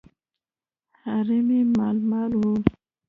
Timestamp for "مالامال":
1.77-2.31